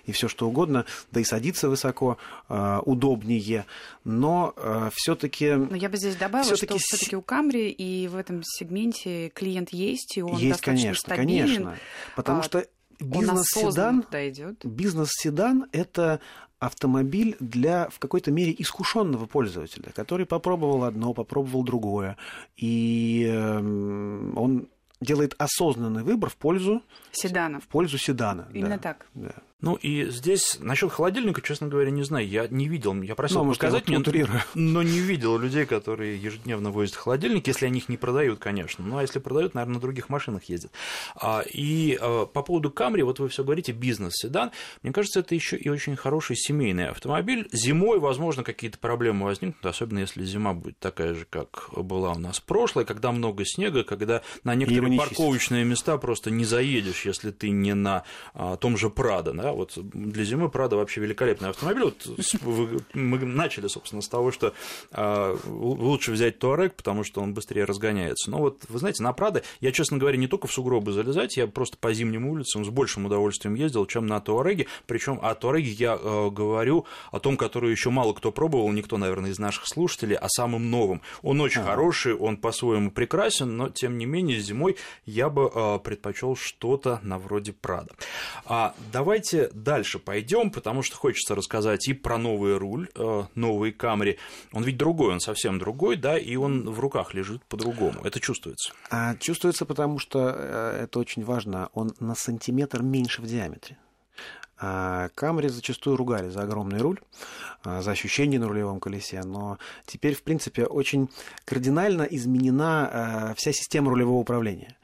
[0.07, 2.17] и все что угодно, да и садиться высоко
[2.49, 3.67] а, удобнее.
[4.05, 5.53] Но а, все-таки.
[5.53, 6.79] Но я бы здесь добавила, всё-таки...
[6.79, 11.01] что все-таки у Камри и в этом сегменте клиент есть, и он есть, достаточно конечно,
[11.01, 11.39] стабилен.
[11.39, 11.77] Конечно,
[12.15, 12.67] потому что
[13.01, 14.07] бизнес-седан,
[14.65, 16.21] бизнес-седан это
[16.59, 22.17] автомобиль для в какой-то мере искушенного пользователя, который попробовал одно, попробовал другое,
[22.57, 24.69] и эм, он
[25.01, 27.61] делает осознанный выбор в пользу седана.
[27.61, 28.49] В пользу седана.
[28.53, 28.79] Именно да.
[28.79, 29.07] так.
[29.15, 29.35] Да.
[29.63, 32.29] Ну и здесь насчет холодильника, честно говоря, не знаю.
[32.29, 33.99] Я не видел, я просил ну, показать мне,
[34.55, 38.85] но не видел людей, которые ежедневно возят холодильник, если они их не продают, конечно.
[38.85, 40.73] Ну а если продают, наверное, на других машинах ездят.
[41.15, 44.51] А, и а, по поводу Камри, вот вы все говорите бизнес-седан.
[44.83, 47.49] Мне кажется, это еще и очень хороший семейный автомобиль.
[47.51, 52.41] Зимой, возможно, какие-то проблемы возникнут, особенно если зима будет такая же, как была у нас
[52.41, 57.73] прошлой, когда много снега, когда на некоторые парковочные места просто не заедешь, если ты не
[57.73, 61.85] на а, том же Прадо, да, вот для зимы Прада вообще великолепный автомобиль.
[61.85, 62.09] Вот
[62.95, 64.55] мы начали, собственно, с того, что
[64.93, 68.31] а, лучше взять Туарек, потому что он быстрее разгоняется.
[68.31, 71.47] Но вот, вы знаете, на Прада я, честно говоря, не только в сугробы залезать, я
[71.47, 74.67] просто по зимним улицам с большим удовольствием ездил, чем на Туареге.
[74.87, 79.31] Причем о Туареге я а, говорю о том, который еще мало кто пробовал, никто, наверное,
[79.31, 81.03] из наших слушателей, о самом новом.
[81.23, 81.71] Он очень ага.
[81.71, 87.19] хороший, он по-своему прекрасен, но тем не менее зимой я бы а, предпочел что-то на
[87.19, 87.95] вроде Прада.
[88.45, 93.73] А давайте давайте дальше пойдем, потому что хочется рассказать и про новый руль, э, новый
[93.73, 94.19] Камри.
[94.53, 98.01] Он ведь другой, он совсем другой, да, и он в руках лежит по-другому.
[98.05, 98.73] Это чувствуется?
[98.91, 101.69] А, чувствуется, потому что э, это очень важно.
[101.75, 103.79] Он на сантиметр меньше в диаметре.
[104.59, 107.01] А Камри зачастую ругали за огромный руль,
[107.63, 111.11] а, за ощущение на рулевом колесе, но теперь, в принципе, очень
[111.45, 114.77] кардинально изменена а, вся система рулевого управления.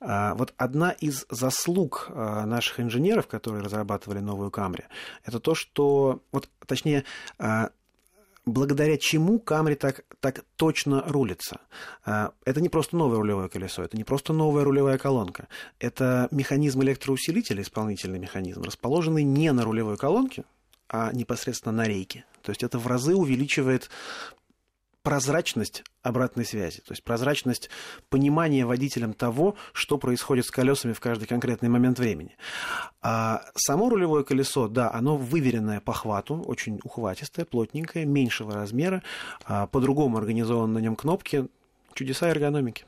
[0.00, 4.84] Вот одна из заслуг наших инженеров, которые разрабатывали новую Камри,
[5.24, 7.04] это то, что, вот, точнее,
[8.46, 11.60] благодаря чему Камри так, так точно рулится.
[12.04, 15.48] А, это не просто новое рулевое колесо, это не просто новая рулевая колонка.
[15.78, 20.44] Это механизм электроусилителя, исполнительный механизм, расположенный не на рулевой колонке,
[20.88, 22.24] а непосредственно на рейке.
[22.42, 23.90] То есть это в разы увеличивает
[25.04, 27.68] прозрачность обратной связи, то есть прозрачность
[28.08, 32.36] понимания водителем того, что происходит с колесами в каждый конкретный момент времени.
[33.02, 39.02] А само рулевое колесо, да, оно выверенное по хвату, очень ухватистое, плотненькое, меньшего размера,
[39.44, 41.48] а по-другому организованы на нем кнопки,
[41.92, 42.86] чудеса эргономики.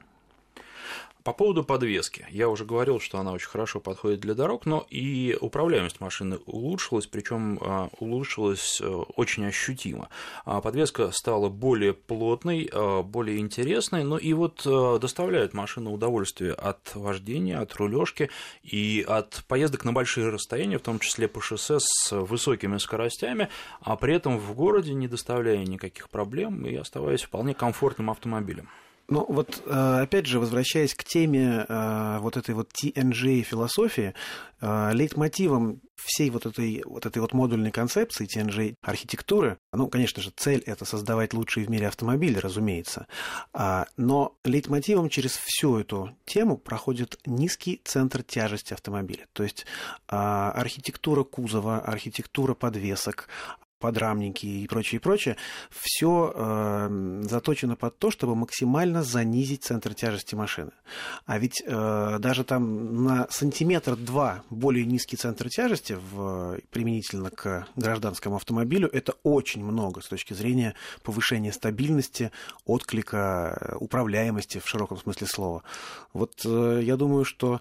[1.26, 2.24] По поводу подвески.
[2.30, 7.08] Я уже говорил, что она очень хорошо подходит для дорог, но и управляемость машины улучшилась,
[7.08, 10.08] причем а, улучшилась э, очень ощутимо.
[10.44, 16.52] А подвеска стала более плотной, а, более интересной, но и вот э, доставляет машину удовольствие
[16.52, 18.30] от вождения, от рулежки
[18.62, 23.48] и от поездок на большие расстояния, в том числе по шоссе с высокими скоростями,
[23.80, 28.68] а при этом в городе не доставляя никаких проблем и оставаясь вполне комфортным автомобилем.
[29.08, 34.14] Ну вот, э, опять же, возвращаясь к теме э, вот этой вот TNG философии,
[34.60, 40.30] э, лейтмотивом всей вот этой вот, этой вот модульной концепции TNG архитектуры, ну, конечно же,
[40.34, 43.06] цель это создавать лучшие в мире автомобили, разумеется,
[43.52, 49.66] а, но лейтмотивом через всю эту тему проходит низкий центр тяжести автомобиля, то есть
[50.08, 53.28] а, архитектура кузова, архитектура подвесок,
[53.78, 55.36] подрамники и прочее, и прочее,
[55.70, 60.72] все э, заточено под то, чтобы максимально занизить центр тяжести машины.
[61.26, 68.36] А ведь э, даже там на сантиметр-два более низкий центр тяжести в, применительно к гражданскому
[68.36, 72.30] автомобилю, это очень много с точки зрения повышения стабильности,
[72.64, 75.62] отклика, управляемости в широком смысле слова.
[76.12, 77.60] Вот э, я думаю, что,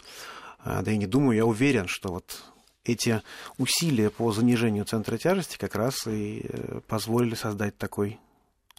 [0.63, 2.43] э, да и не думаю, я уверен, что вот
[2.85, 3.21] эти
[3.57, 8.19] усилия по занижению центра тяжести как раз и э, позволили создать такой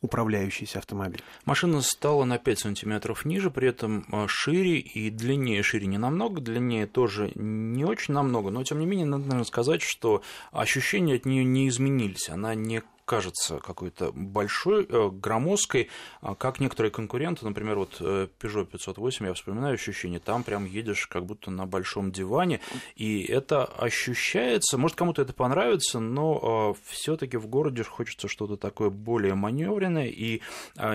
[0.03, 1.23] управляющийся автомобиль.
[1.45, 5.63] Машина стала на 5 сантиметров ниже, при этом э, шире и длиннее.
[5.63, 9.83] Шире не намного, длиннее тоже не очень намного, но тем не менее надо наверное, сказать,
[9.83, 12.29] что ощущения от нее не изменились.
[12.29, 15.89] Она не кажется какой-то большой, э, громоздкой,
[16.21, 21.07] а как некоторые конкуренты, например, вот э, Peugeot 508, я вспоминаю ощущение, там прям едешь
[21.07, 22.61] как будто на большом диване,
[22.97, 28.57] и это ощущается, может, кому-то это понравится, но э, все таки в городе хочется что-то
[28.57, 30.43] такое более маневренное, и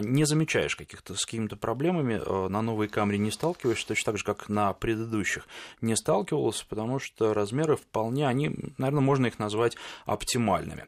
[0.02, 4.50] не замечаешь каких-то с какими-то проблемами, на новой камере не сталкиваешься, точно так же, как
[4.50, 5.48] на предыдущих
[5.80, 10.86] не сталкивался, потому что размеры вполне, они, наверное, можно их назвать оптимальными.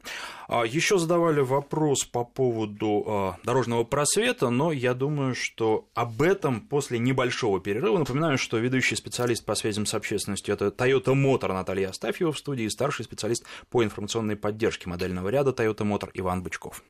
[0.48, 6.22] А Еще задавали задавали вопрос по поводу э, дорожного просвета, но я думаю, что об
[6.22, 7.98] этом после небольшого перерыва.
[7.98, 12.64] Напоминаю, что ведущий специалист по связям с общественностью это Toyota Motor Наталья Астафьева в студии
[12.64, 16.82] и старший специалист по информационной поддержке модельного ряда Toyota Motor Иван Бычков.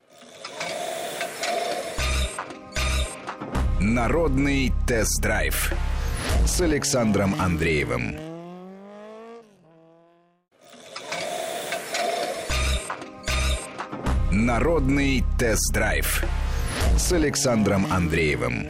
[3.79, 5.71] Народный тест-драйв
[6.47, 8.34] с Александром Андреевым.
[14.37, 16.25] Народный тест-драйв
[16.97, 18.67] с Александром Андреевым.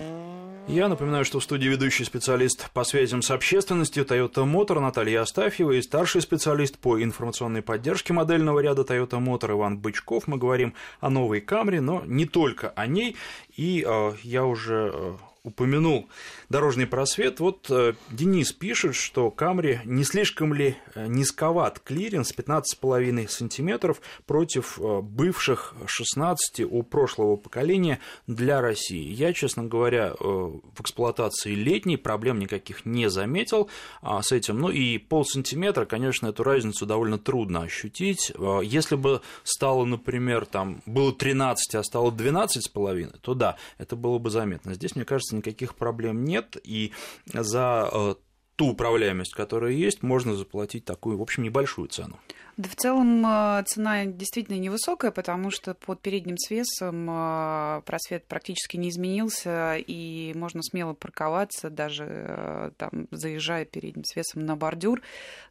[0.68, 5.72] Я напоминаю, что в студии ведущий специалист по связям с общественностью Toyota Motor Наталья Астафьева
[5.72, 10.28] и старший специалист по информационной поддержке модельного ряда Toyota Motor Иван Бычков.
[10.28, 13.16] Мы говорим о новой Камре, но не только о ней.
[13.56, 15.14] И э, я уже э,
[15.46, 16.10] упомянул
[16.50, 17.40] дорожный просвет.
[17.40, 24.80] Вот э, Денис пишет, что Camry не слишком ли э, низковат клиренс 15,5 сантиметров против
[24.80, 29.12] э, бывших 16 у прошлого поколения для России.
[29.12, 33.70] Я, честно говоря, в эксплуатации летней проблем никаких не заметил
[34.02, 34.58] а, с этим.
[34.60, 38.32] Ну и полсантиметра, конечно, эту разницу довольно трудно ощутить.
[38.64, 44.30] Если бы стало, например, там было 13, а стало 12,5, то да, это было бы
[44.30, 44.74] заметно.
[44.74, 46.92] Здесь, мне кажется, никаких проблем нет, и
[47.34, 48.16] за э,
[48.56, 52.20] ту управляемость, которая есть, можно заплатить такую, в общем, небольшую цену.
[52.58, 58.78] Да в целом э, цена действительно невысокая, потому что под передним свесом э, просвет практически
[58.78, 65.02] не изменился, и можно смело парковаться, даже э, там, заезжая передним свесом на бордюр,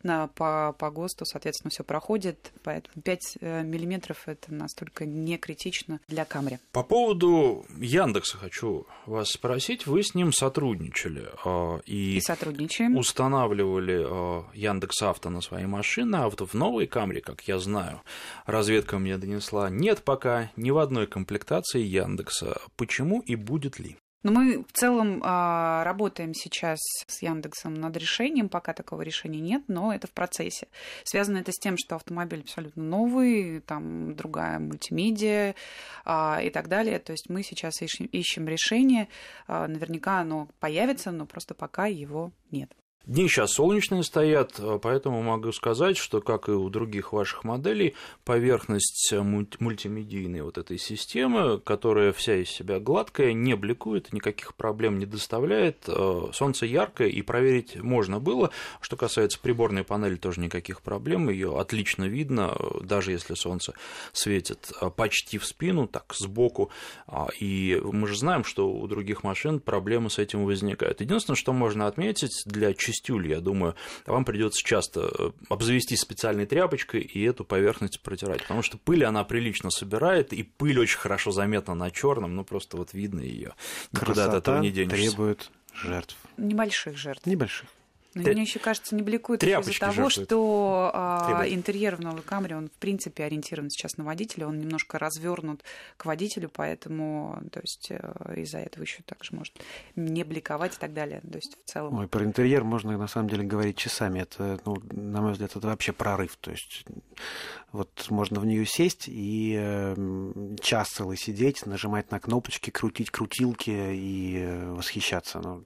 [0.02, 3.20] на, по, по ГОСТу, соответственно, все проходит, поэтому 5
[3.64, 6.58] миллиметров это настолько не критично для камеры.
[6.72, 9.86] По поводу Яндекса хочу вас спросить.
[9.86, 11.28] Вы с ним сотрудничали
[11.84, 12.96] и, и сотрудничаем.
[12.96, 18.02] устанавливали Яндекс Авто на свои машины, а вот в новой Камри, как я знаю,
[18.46, 22.60] разведка мне донесла, нет пока ни в одной комплектации Яндекса.
[22.76, 23.96] Почему и будет ли?
[24.22, 26.78] Но мы в целом а, работаем сейчас
[27.08, 30.68] с Яндексом над решением, пока такого решения нет, но это в процессе.
[31.02, 35.56] Связано это с тем, что автомобиль абсолютно новый, там другая мультимедиа
[36.04, 37.00] а, и так далее.
[37.00, 39.08] То есть мы сейчас ищем, ищем решение.
[39.48, 42.70] А, наверняка оно появится, но просто пока его нет.
[43.06, 47.94] Дни сейчас солнечные стоят, э, поэтому могу сказать, что, как и у других ваших моделей,
[48.24, 55.04] поверхность мультимедийной вот этой системы, которая вся из себя гладкая, не бликует, никаких проблем не
[55.04, 55.84] доставляет.
[55.86, 58.48] Э, солнце яркое, и проверить можно было.
[58.80, 63.74] Что касается приборной панели, тоже никаких проблем, ее отлично видно, э, даже если солнце
[64.14, 66.70] светит почти в спину, так, сбоку.
[67.06, 71.02] А, и мы же знаем, что у других машин проблемы с этим возникают.
[71.02, 73.74] Единственное, что можно отметить для чистюль, я думаю,
[74.06, 79.24] вам придется часто э, обзавестись специальной тряпочкой и эту поверхность протирать, потому что пыль она
[79.24, 83.54] прилично собирает, и пыль очень хорошо заметна на черном, ну просто вот видно ее.
[83.92, 84.96] Никуда от этого не денешься.
[84.96, 86.16] требует жертв.
[86.36, 87.26] Небольших жертв.
[87.26, 87.68] Небольших.
[88.14, 88.32] Но Т...
[88.32, 90.28] мне еще кажется, не бликует из-за того, жертвует.
[90.28, 94.98] что а, интерьер в новой камере, он в принципе ориентирован сейчас на водителя, он немножко
[94.98, 95.62] развернут
[95.96, 99.54] к водителю, поэтому то есть э, из-за этого еще также может
[99.96, 101.20] не бликовать и так далее.
[101.20, 101.98] То есть в целом.
[101.98, 104.20] Ой, про интерьер можно на самом деле говорить часами.
[104.20, 106.36] Это, ну, на мой взгляд, это вообще прорыв.
[106.36, 106.84] То есть
[107.72, 109.94] вот можно в нее сесть и э,
[110.62, 115.40] час целый сидеть, нажимать на кнопочки, крутить крутилки и э, восхищаться.
[115.40, 115.64] Ну,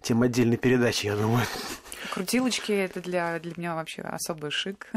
[0.00, 1.46] тем отдельной передачи, я думаю.
[2.12, 4.92] Крутилочки это для, для меня вообще особый шик.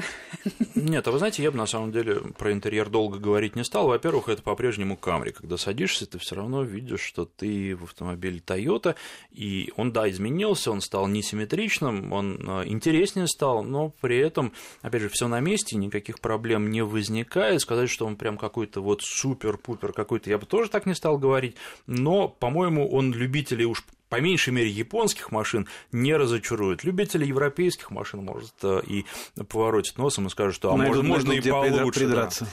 [0.76, 3.88] Нет, а вы знаете, я бы на самом деле про интерьер долго говорить не стал.
[3.88, 5.32] Во-первых, это по-прежнему Камри.
[5.32, 8.98] Когда садишься, ты все равно видишь, что ты в автомобиле Toyota,
[9.32, 15.04] и он, да, изменился, он стал несимметричным, он э, интереснее стал, но при этом, опять
[15.04, 17.62] же, все на месте, никаких проблем не возникает.
[17.62, 21.56] Сказать, что он прям какой-то вот супер-пупер какой-то, я бы тоже так не стал говорить,
[21.88, 26.86] но, по-моему, он любителей уж по меньшей мере, японских машин не разочарует.
[26.86, 29.06] Любители европейских машин, может, э, и
[29.50, 32.00] поворотит носом и скажет, что а Найдут, можно, можно и получше.
[32.00, 32.46] Придраться.
[32.46, 32.52] Да.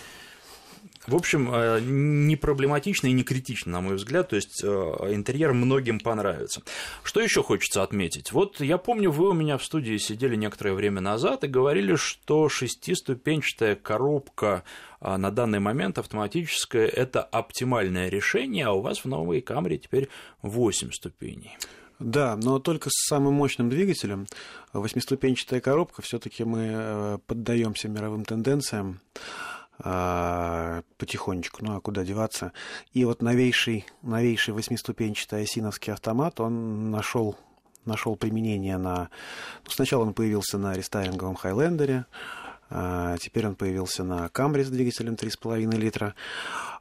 [1.07, 4.29] В общем, э, не проблематично и не критично, на мой взгляд.
[4.29, 4.67] То есть э,
[5.11, 6.63] интерьер многим понравится.
[7.03, 8.31] Что еще хочется отметить?
[8.31, 12.49] Вот я помню, вы у меня в студии сидели некоторое время назад и говорили, что
[12.49, 14.63] шестиступенчатая коробка
[15.01, 20.09] э, на данный момент автоматическая– это оптимальное решение, а у вас в новой камере теперь
[20.43, 21.59] 8 ступеней.
[21.99, 24.27] Да, но только с самым мощным двигателем.
[24.73, 29.01] Восьмиступенчатая коробка, все-таки мы поддаемся мировым тенденциям.
[29.85, 32.53] А, потихонечку, ну а куда деваться.
[32.93, 37.37] И вот новейший, новейший восьмиступенчатый осиновский автомат, он нашел
[37.85, 39.11] нашел применение на...
[39.65, 42.07] Ну, сначала он появился на рестайлинговом Хайлендере,
[43.21, 46.15] теперь он появился на Камри с двигателем 3,5 литра.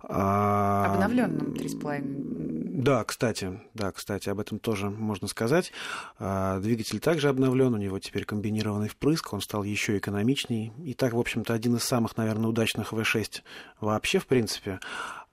[0.04, 2.82] А, Обновленным 3,5.
[2.82, 5.72] Да, кстати, да, кстати, об этом тоже можно сказать.
[6.18, 10.74] А, двигатель также обновлен, у него теперь комбинированный впрыск, он стал еще экономичней.
[10.84, 13.42] И так, в общем-то, один из самых, наверное, удачных V6
[13.80, 14.80] вообще, в принципе.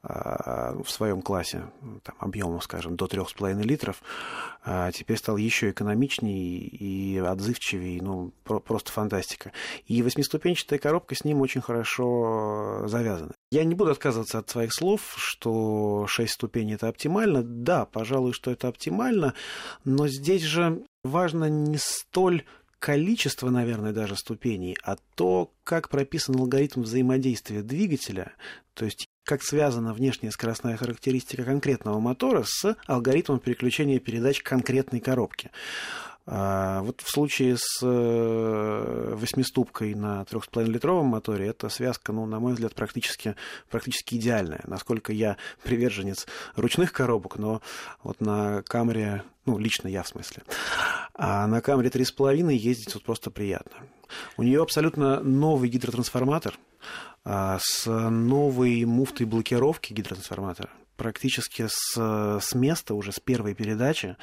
[0.01, 1.65] А, в своем классе,
[2.05, 4.01] там, объемом, скажем, до 3,5 литров,
[4.65, 9.51] а теперь стал еще экономичнее и отзывчивее, ну, просто фантастика.
[9.87, 13.35] И восьмиступенчатая коробка с ним очень хорошо завязана.
[13.51, 17.43] Я не буду отказываться от своих слов, что 6 ступеней это оптимально.
[17.43, 19.35] Да, пожалуй, что это оптимально,
[19.83, 22.45] но здесь же важно не столь
[22.79, 28.33] количество, наверное, даже ступеней, а то, как прописан алгоритм взаимодействия двигателя,
[28.75, 35.51] то есть как связана внешняя скоростная характеристика конкретного мотора с алгоритмом переключения передач конкретной коробки.
[36.31, 42.53] А вот в случае с э, восьмиступкой на 3,5-литровом моторе эта связка, ну, на мой
[42.53, 43.35] взгляд, практически,
[43.71, 44.61] практически идеальная.
[44.67, 47.63] Насколько я приверженец ручных коробок, но
[48.03, 50.43] вот на камере, ну, лично я в смысле,
[51.15, 53.79] а на камере 3,5 ездить вот просто приятно.
[54.37, 56.59] У нее абсолютно новый гидротрансформатор,
[57.25, 64.17] а, с новой муфтой блокировки гидротрансформатора практически с, с места, уже с первой передачи,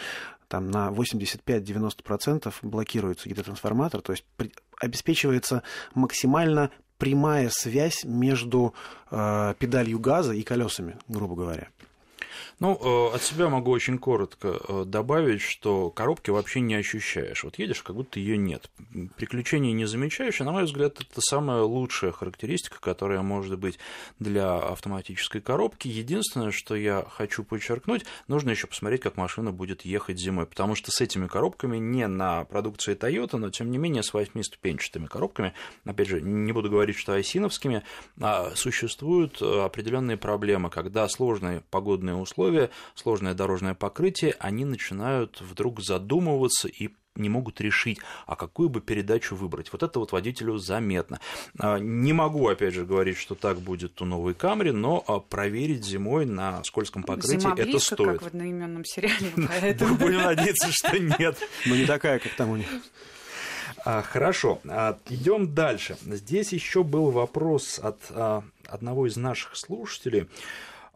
[0.47, 4.25] там на 85-90% блокируется гидротрансформатор, то есть
[4.79, 5.63] обеспечивается
[5.95, 8.73] максимально прямая связь между
[9.09, 11.69] э, педалью газа и колесами, грубо говоря.
[12.59, 17.43] Ну, э, от себя могу очень коротко э, добавить, что коробки вообще не ощущаешь.
[17.43, 18.69] Вот едешь, как будто ее нет.
[19.17, 23.79] Приключений не замечаешь, и, на мой взгляд, это самая лучшая характеристика, которая может быть
[24.19, 25.87] для автоматической коробки.
[25.87, 30.91] Единственное, что я хочу подчеркнуть, нужно еще посмотреть, как машина будет ехать зимой, потому что
[30.91, 36.07] с этими коробками не на продукции Toyota, но тем не менее с восьмиступенчатыми коробками, опять
[36.07, 37.83] же, не буду говорить, что осиновскими,
[38.21, 45.81] а существуют определенные проблемы, когда сложные погодные условия условия, сложное дорожное покрытие, они начинают вдруг
[45.81, 49.71] задумываться и не могут решить, а какую бы передачу выбрать.
[49.71, 51.19] Вот это вот водителю заметно.
[51.57, 55.85] А, не могу, опять же, говорить, что так будет у новой Камри, но а, проверить
[55.85, 58.11] зимой на скользком покрытии Зима это близко, стоит.
[58.11, 59.95] как в одноименном сериале, поэтому...
[59.95, 61.37] Будем надеяться, что нет.
[61.65, 62.67] Но не такая, как там у них.
[63.85, 64.59] А, хорошо,
[65.09, 65.97] идем дальше.
[66.01, 67.99] Здесь еще был вопрос от
[68.67, 70.27] одного из наших слушателей.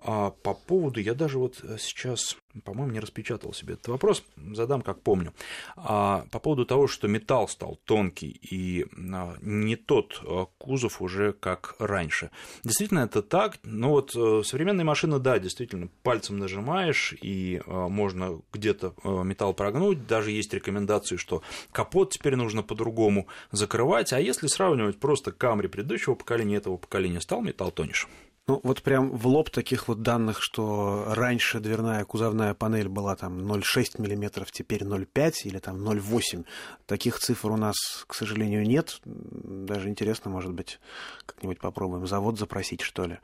[0.02, 4.82] А по поводу, я даже вот э, сейчас, по-моему, не распечатал себе этот вопрос, задам,
[4.82, 5.34] как помню.
[5.76, 11.34] А, по поводу того, что металл стал тонкий и а, не тот а, кузов уже,
[11.34, 12.32] как раньше.
[12.64, 18.94] Действительно, это так, но вот а, современные машины, да, действительно, пальцем нажимаешь, и можно где-то
[19.04, 25.32] металл прогнуть, даже есть рекомендации, что капот теперь нужно по-другому закрывать, а если сравнивать просто
[25.32, 28.08] Камри предыдущего поколения этого поколения, стал металл тоньше.
[28.50, 33.38] Ну, вот прям в лоб таких вот данных, что раньше дверная кузовная панель была там
[33.38, 36.46] 0,6 мм, теперь 0,5 или там 0,8.
[36.88, 37.76] Таких цифр у нас,
[38.08, 39.02] к сожалению, нет.
[39.06, 40.80] Даже интересно, может быть,
[41.28, 43.20] как-нибудь попробуем завод запросить, что ли.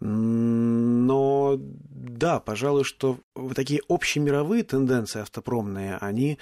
[0.00, 3.18] Но да, пожалуй, что
[3.54, 6.38] такие общемировые тенденции автопромные, они,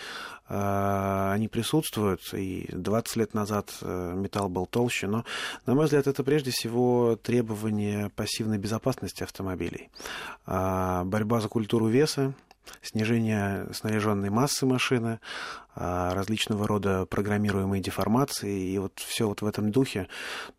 [0.48, 2.20] э, они присутствуют.
[2.34, 5.24] И 20 лет назад э, металл был толще, но,
[5.64, 9.90] на мой взгляд, это прежде всего требование пассивной безопасности автомобилей.
[10.46, 12.34] А, борьба за культуру веса,
[12.82, 15.20] снижение снаряженной массы машины,
[15.74, 20.08] а, различного рода программируемые деформации, и вот все вот в этом духе.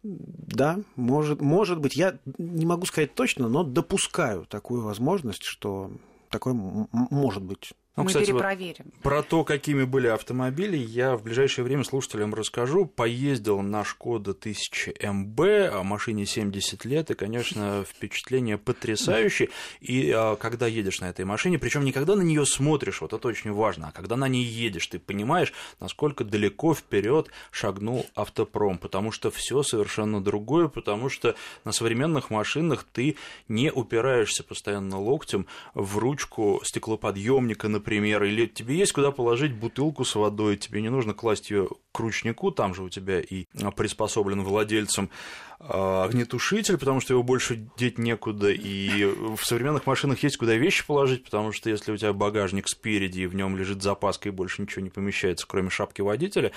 [0.04, 5.92] Да, может, может быть, я не могу сказать точно, но допускаю такую возможность, что
[6.30, 7.74] такое может быть.
[7.98, 8.86] Ну, Мы кстати, перепроверим.
[8.86, 12.86] Вот про то, какими были автомобили, я в ближайшее время слушателям расскажу.
[12.86, 15.40] Поездил на Шкода 1000 МБ,
[15.74, 19.50] о машине 70 лет, и, конечно, впечатление потрясающее.
[19.82, 23.28] И а, когда едешь на этой машине, причем не когда на нее смотришь, вот это
[23.28, 29.12] очень важно, а когда на ней едешь, ты понимаешь, насколько далеко вперед шагнул автопром, потому
[29.12, 31.36] что все совершенно другое, потому что
[31.66, 33.18] на современных машинах ты
[33.48, 40.04] не упираешься постоянно локтем в ручку стеклоподъемника, например, например, или тебе есть куда положить бутылку
[40.04, 43.46] с водой, тебе не нужно класть ее к ручнику, там же у тебя и
[43.78, 45.10] приспособлен владельцем.
[45.57, 50.86] а, огнетушитель, потому что его больше деть некуда, и в современных машинах есть куда вещи
[50.86, 54.62] положить, потому что если у тебя багажник спереди, и в нем лежит запаска, и больше
[54.62, 56.52] ничего не помещается, кроме шапки водителя,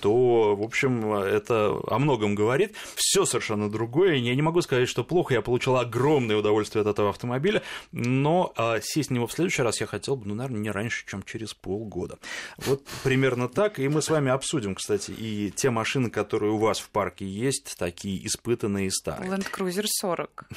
[0.00, 2.74] то, в общем, это о многом говорит.
[2.94, 4.14] Все совершенно другое.
[4.14, 7.62] Я не могу сказать, что плохо, я получил огромное удовольствие от этого автомобиля,
[7.92, 11.04] но а, сесть в него в следующий раз я хотел бы, ну, наверное, не раньше,
[11.06, 12.18] чем через полгода.
[12.56, 16.78] Вот примерно так, и мы с вами обсудим, кстати, и те машины, которые у вас
[16.78, 19.30] в парке есть, такие испытанные и старые.
[19.30, 20.48] Land Cruiser 40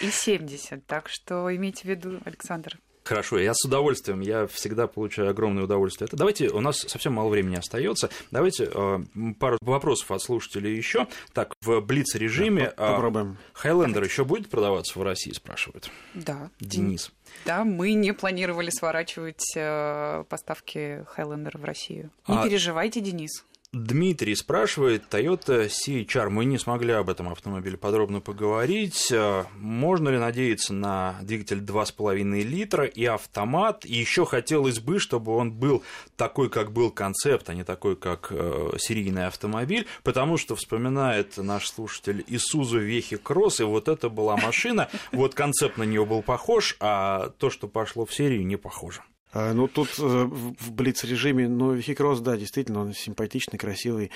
[0.00, 2.78] и 70, так что имейте в виду, Александр.
[3.04, 6.06] Хорошо, я с удовольствием, я всегда получаю огромное удовольствие.
[6.06, 8.10] Это давайте, у нас совсем мало времени остается.
[8.30, 8.98] Давайте э,
[9.40, 11.08] пару вопросов от слушателей еще.
[11.32, 13.38] Так, в блиц режиме да, попробуем.
[13.54, 15.90] Хайлендер еще будет продаваться в России, спрашивают.
[16.14, 16.50] Да.
[16.60, 17.10] Денис.
[17.44, 22.10] Да, мы не планировали сворачивать э, поставки Хайлендера в Россию.
[22.28, 22.44] Не а...
[22.44, 23.44] переживайте, Денис.
[23.74, 29.10] Дмитрий спрашивает, Toyota CHR, мы не смогли об этом автомобиле подробно поговорить.
[29.10, 33.86] Э, можно ли надеяться на двигатель 2,5 литра и автомат?
[33.86, 35.82] И еще хотелось бы, чтобы он был
[36.16, 41.70] такой, как был концепт, а не такой, как э, серийный автомобиль, потому что вспоминает наш
[41.70, 46.76] слушатель Isuzu Вехи Кросс, и вот это была машина, вот концепт на нее был похож,
[46.78, 49.00] а то, что пошло в серию, не похоже.
[49.32, 54.10] А, ну, тут э, в блиц-режиме, ну, Вихикросс, да, действительно, он симпатичный, красивый.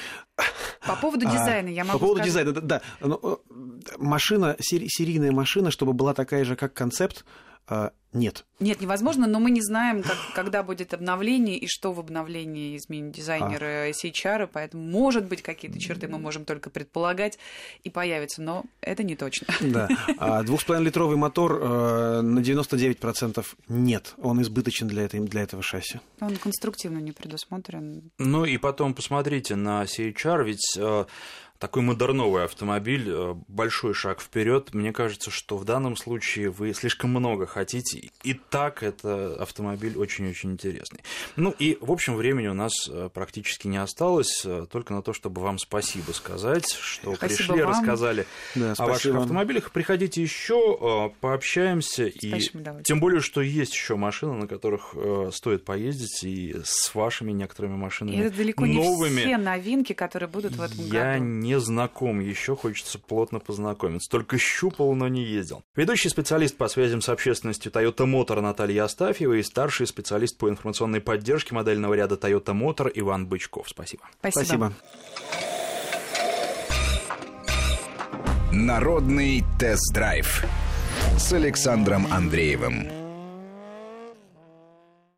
[0.86, 2.46] По поводу а, дизайна, я могу По поводу сказать...
[2.46, 2.82] дизайна, да, да.
[3.00, 7.24] Но, э, машина, серийная машина, чтобы была такая же, как концепт,
[8.16, 8.44] нет.
[8.58, 13.12] Нет, невозможно, но мы не знаем, как, когда будет обновление и что в обновлении изменит
[13.12, 13.90] дизайнеры а.
[13.90, 17.38] CHR, поэтому, может быть, какие-то черты мы можем только предполагать
[17.84, 19.48] и появятся, но это не точно.
[19.60, 19.88] Да.
[20.18, 26.00] А двухсполовинолитровый мотор э, на 99% нет, он избыточен для, этой, для этого шасси.
[26.20, 28.10] Он конструктивно не предусмотрен.
[28.18, 31.04] Ну и потом посмотрите на CHR, ведь э,
[31.58, 34.74] такой модерновый автомобиль, э, большой шаг вперед.
[34.74, 38.10] Мне кажется, что в данном случае вы слишком много хотите.
[38.22, 41.00] И так это автомобиль очень-очень интересный.
[41.36, 45.12] Ну и, в общем, времени у нас э, практически не осталось, э, только на то,
[45.12, 47.70] чтобы вам спасибо сказать, что спасибо пришли, вам.
[47.70, 49.22] рассказали да, о ваших вам.
[49.22, 49.70] автомобилях.
[49.70, 52.10] Приходите еще, пообщаемся.
[52.10, 54.94] Спасибо, и тем более, что есть еще машины, на которых
[55.32, 58.16] стоит поездить, и с вашими некоторыми машинами.
[58.16, 59.14] И это далеко новыми.
[59.14, 64.10] не все новинки, которые будут в этом Я году не знаком, еще хочется плотно познакомиться.
[64.10, 65.62] Только щупал, но не ездил.
[65.74, 71.00] Ведущий специалист по связям с общественностью Toyota Motor Наталья Астафьева и старший специалист по информационной
[71.00, 73.68] поддержке модельного ряда Toyota Motor Иван Бычков.
[73.68, 74.02] Спасибо.
[74.20, 74.44] Спасибо.
[74.44, 74.72] Спасибо.
[78.52, 80.44] Народный тест-драйв
[81.18, 83.05] с Александром Андреевым.